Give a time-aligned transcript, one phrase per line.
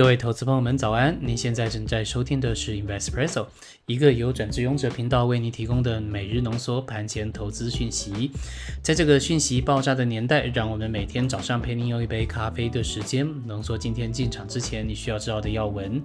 [0.00, 1.14] 各位投资朋友们，早安！
[1.20, 3.46] 您现在正在收听的是 Investpresso，
[3.84, 8.30] 一个由转职勇者频道为您提供的每日浓缩盘前投资讯息。
[8.82, 16.00] 在这个讯息爆炸的年代，让我们每天早上陪您用一杯咖啡的时间，浓缩今天进场之前你需要知道的要闻。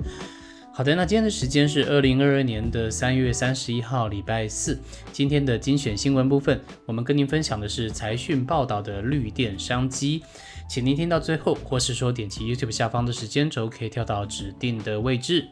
[0.77, 4.77] 好的，那今天的时间是二零二二年的三月三十一号，礼拜四。
[5.13, 10.21] 今天的精选新闻部分，我们跟您分享的是财讯报道的绿电商机。
[10.67, 15.47] 请您听到最后，或是说点击 YouTube 下方的时间轴，可以跳到指定的位置。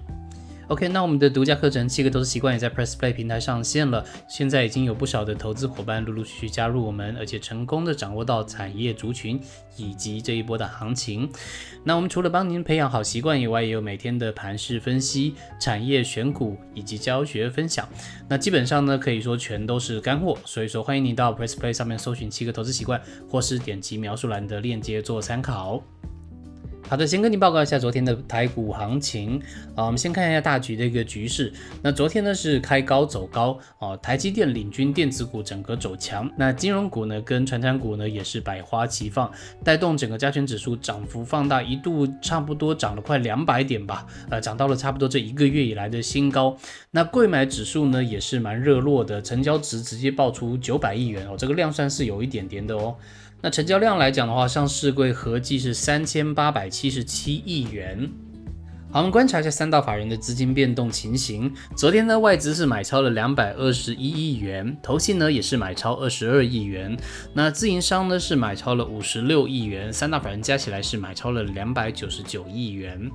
[0.73, 4.03] OK，那我们的独家课程《七个投资习惯》也在 Press Play 平台上线了。
[4.27, 9.39] 现在已经有不少的投资伙伴陆陆续续加入我们，而且成功的掌握到产业族群
[9.77, 11.29] 以及这一波的行情。
[11.83, 17.87] 那我们除了帮您培养好习惯以外，也有每天的盘势分析、产业选股以及教学分享。
[18.27, 20.35] 那基本上呢，可以说全都是干货。
[20.43, 25.83] 所以说，欢迎您到 Press Play 上面搜寻《七个投资习惯》，或是点击描述栏的链接做参考。
[26.93, 29.41] 好的，先跟您报告一下昨天的台股行情
[29.73, 29.85] 啊。
[29.85, 31.51] 我们先看一下大局的一个局势。
[31.81, 39.31] 那昨天呢是开高走高啊，台积电领军电子股整个走强，那金融股呢跟传产股呢也是百花齐放，
[39.63, 46.55] 带动整个加权指数涨幅放大，一度差不多涨了快两百点吧，呃，涨到了差不多这一个月以来的新高。
[46.91, 52.95] 那贵买指数呢也是蛮热络的，成交值直接爆出九百亿元哦，这个量算是有一点点的哦。
[53.45, 58.09] 那成交量来讲的话，上市柜合计是三千八百七十七亿元。
[58.89, 61.53] 好，我们观察一下三大法人的资金变动情形。
[61.75, 66.95] 昨天呢，外资是买超了两百二十一亿元，投信呢也是买超二十二亿元，
[67.33, 73.11] 那自营商呢是买超了五十六亿元，三大法人加起来是买超了两百九十九亿元。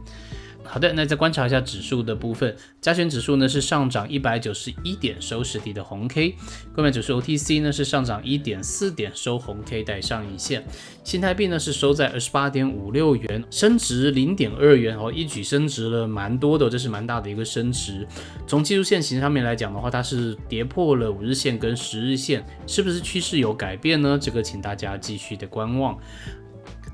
[0.65, 6.35] 好的，那再观察一下指数的部分，加权指数呢是上涨一百九十一点，收实体的红 K；
[6.75, 10.63] 购买指数 OTC 呢是上涨一点四点，收红 K 带上影线。
[11.03, 18.07] 新台币呢是收在二十八点五六元，升值零点二元哦，一举升值了蛮多的，这是蛮大的一个升值。
[18.47, 24.19] 从技术线型上面来讲的话，它是跌破了五日线跟十日线，是不是趋势有改变呢？
[24.21, 25.99] 这个请大家继续的观望。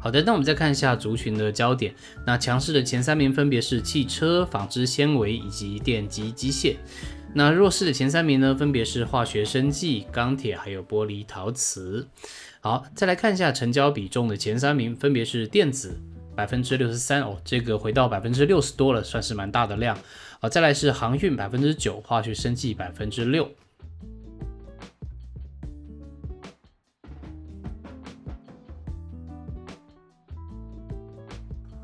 [0.05, 1.95] 好的，那我们再看一下族群的焦点。
[2.27, 6.77] 那强势的前三名分别是汽车、纺织纤维以及电机机械。
[7.33, 12.07] 那弱势的前三名呢，分别是化学、生技、钢铁还有玻璃陶瓷。
[12.61, 15.99] 好，再来看一下成交比重的前三名，分别是电子
[16.37, 19.99] 百分之六十三哦，这个回到百分之六十多了，算是蛮大的量。
[20.39, 23.51] 好，再来是航运百分之九，化学、生技百分之六。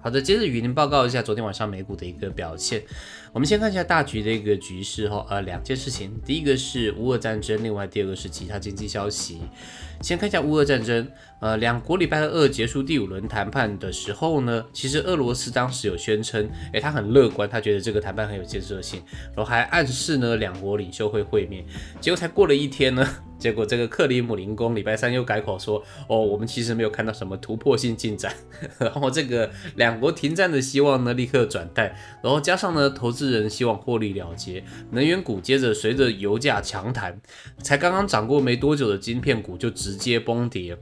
[0.03, 2.83] 好的，接着与您报告一下昨天晚上美股的一个表现。
[3.33, 9.43] 我们先看一下大局的一个局势哈，呃，两件事情，第一个是乌俄战争，另外第二个是其他经济消息。
[10.01, 11.07] 先看一下乌俄战争，
[11.41, 19.03] 呃，两国礼拜二结束第五轮谈判的时候呢，其实俄罗斯当时有宣称，诶，他很乐观，他觉得这个谈判很有建设性，
[19.37, 21.63] 然后还暗示呢两国领袖会会面。
[22.01, 23.07] 结果才过了一天呢，
[23.41, 28.33] 结果这个克里姆林宫礼拜三又改口说，哦，我们其实没有看到什么突破性进展，
[28.79, 37.19] 然后这个两国停战的希望呢立刻转淡，然后加上呢投资人希望获利了结，能源股接着随着油价强弹，
[37.63, 40.01] 才刚刚涨过没多久的晶片股就直。
[40.01, 40.75] 接崩跌，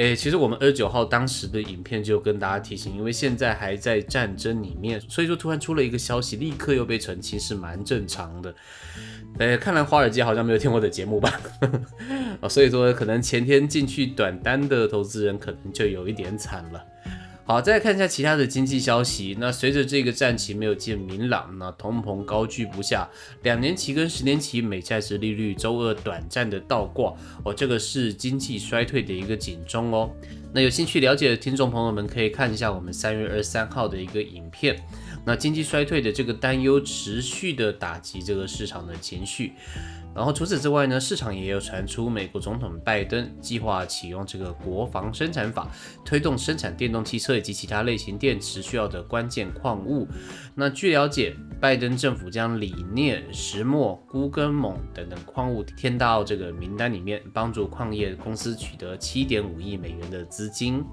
[0.00, 8.54] 诶，其实我们二十九号当时的影片就跟大家提醒，因为现在还在战争里面，所以说突然出了一个消息，立刻又被澄清是蛮正常的。
[9.36, 11.38] 诶，看来华尔街好像没有听我的节目吧？
[12.40, 16.82] 啊， 所以说可能前天进去短单的投资人可能就有一点惨了。
[17.50, 19.36] 好，再看一下其他的经济消息。
[19.40, 23.10] 那随着这个战情没有见明朗，那通膨高居不下，
[23.42, 27.12] 两年期跟十年期美债值利率周二短暂的倒挂，
[27.44, 30.08] 哦，这个是经济衰退的一个警钟哦。
[30.52, 34.80] 那有兴趣了解的听众朋友们可以看一下我们三月二十三号的一个影片。
[35.24, 39.52] 那经济衰退的这个担忧持续的打击这个市场的情绪。
[40.12, 45.70] 然后除此之外呢，市场也有传出美国总统拜登计划启用这个国防生产法，
[46.04, 50.08] 推动生产电动汽车以及其他类型电池需要的关键矿物。
[50.56, 60.84] 那据了解，拜登政府将锂镍、石墨、钴跟锰等等矿物添到这个名单里面，帮助矿业公司取得七点五亿美元的资金。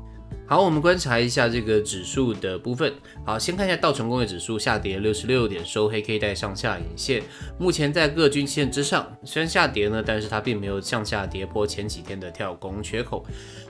[0.50, 2.94] 好，我们观察一下这个指数的部分。
[3.26, 7.22] 好，先看一下道成工业指数下跌六十六点，收黑 K 带上下影线，
[7.60, 9.14] 目前在各均线之上。
[9.26, 13.26] 虽然下跌呢，但是它并没有向下跌破前几天的跳空缺口。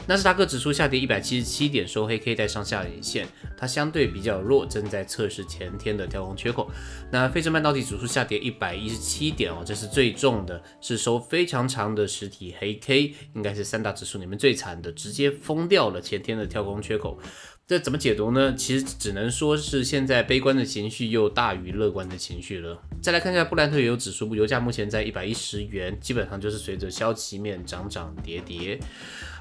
[0.08, 3.28] 纳斯达克指数下跌一百七十七点，收黑 K 带上下影线，
[3.58, 6.70] 它相对比较弱，正在测试前天的跳空缺口。
[7.12, 16.68] 那费城半导体指数下跌一百一十七点哦，这是最重的，是收非常长的实体黑 K，应该是三大指数里面最惨的，直接封掉了前天的跳。
[16.68, 17.18] 空缺口，
[17.66, 18.54] 这怎么解读呢？
[18.54, 22.84] 其实只能说是现在悲观的情绪又大于乐观的情绪了。
[23.08, 28.78] 再来看一下布兰特原油指数，油价目前在一百一十元，基本上就是随着消息面涨涨跌跌。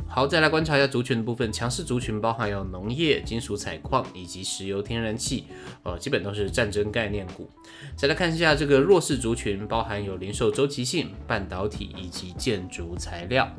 [0.06, 5.46] 好，再来观察一下族群的部分，强势族群包含有农业、金属采矿以及石油天然气，
[5.82, 7.50] 呃，基本都是战争概念股。
[7.96, 13.52] 再来看一下这个弱势族群，包含有零售周期性、半导体以及建筑材料。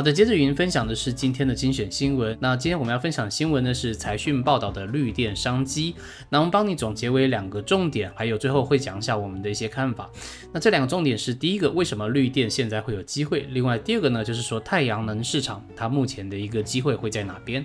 [0.00, 2.34] 好的，接着云分享的是今天的精选新闻。
[2.40, 5.94] 那今天我们要分享的新闻呢是财讯报道的绿电商机。
[6.30, 10.10] 那我们帮你总结为两个重点，还有最后会讲一下我们的一些看法。
[10.54, 13.40] 那这两个重点是第一个，为什么绿电现在会有机会？
[13.50, 17.62] 另外第二个呢，就是说太阳能市场它目前的一个机会会在哪边？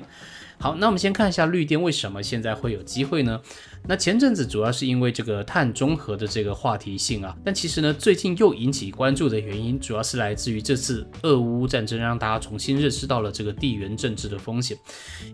[0.60, 3.40] 好，那我们先看一下绿电为什么现在会有机会呢？
[3.88, 14.76] 那前阵子主要是因为这个碳中和的这个话题性啊，但其实呢，最近又引起关注的原因，主要是来自于这次俄乌战争，让大家重新认识到了这个地缘政治的风险。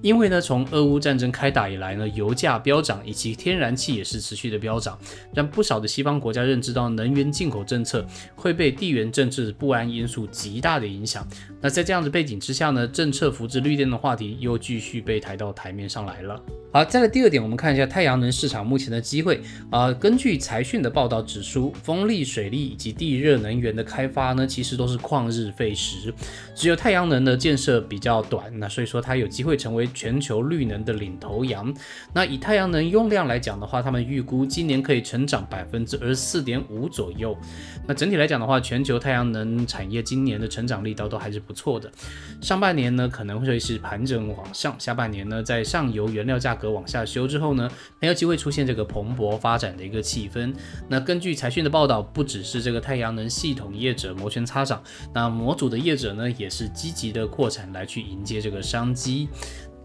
[0.01, 4.99] 因为呢，从俄乌战争开打以来呢，油价飙涨，以及天然气也是持续的飙涨，
[5.33, 11.25] 让不少的西方国家认知到能源进口政策会被地缘政治不安因素极大的影响。
[11.61, 16.41] 那在这样的背景之下呢，政策扶持绿电的话题又继续被被抬到台面上来了。
[16.73, 19.91] 好，再来第二点，我们看一下太阳能市场目前的机会啊。
[19.91, 26.13] 根据财讯的报道指出，风力、水力以及地热能源的开发呢，其实都是旷日费时。
[26.55, 31.73] 只有太阳能的建设比较短，那所以说它有机会成为全球绿能的领头羊。
[32.13, 37.37] 那以太阳能用量来讲的话，他们预估今年可以成长百分之二十四点五左右。
[37.85, 41.91] 那整体来讲的话，全球太阳能产业今年的成长力道都还是不错的。
[42.39, 50.53] 上半年呢可能会是盘整往上，下半年呢在上游原料价格往下修之后呢，很有机会出现这个蓬勃发展的一个气氛。
[50.89, 59.29] 那根据财讯的报道，不只是这个太阳能系统业者摩拳擦掌，那模组的业者呢也是积极的扩产来去迎接这个商机。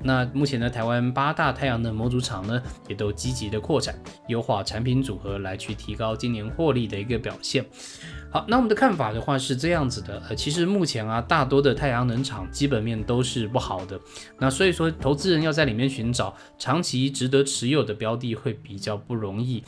[0.02, 3.98] 那目前呢，台湾八大太阳能模组厂呢，也都积极的扩展、
[4.28, 7.64] 优化产品组合，来去提高今年获利的一个表现。
[8.30, 13.98] 好，那我们的看法的话是这样子的，呃，其实目前啊，大多的太阳能厂基本面都是不好的，
[14.38, 19.64] 那所以说投资人要在里面寻找长期值得持有的标的会比较不容易。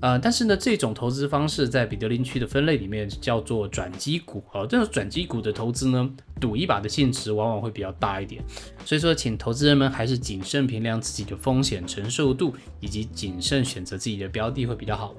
[0.00, 6.10] 呃，但是呢，这种投资方式在彼得林区的分类里面叫做转机股啊，这种转机股的投资呢，
[6.42, 8.42] 赌一把的性质往往会比较大一点，
[8.84, 15.14] 所以说，请投资人们还是谨慎评量自己的风险承受度，以及谨慎选择自己的标的会比较好。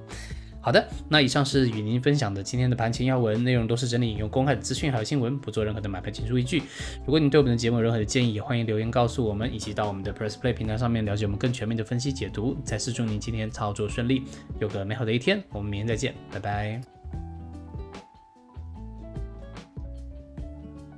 [0.60, 6.62] 好的，那以上是与您分享的今天的盘前要闻，内容都是整理引用公开的资讯还有新闻，不做任何的买卖请注依据。
[7.04, 12.56] 如果你对我们的节目有任何的建议，也欢迎留言告诉我们，以及到我们的 Press Play 平台上面了解我们更全面的分析解读。
[12.64, 14.22] 再次祝您今天操作顺利，
[14.58, 17.03] 有个美好的一天，我们明天再见，拜拜。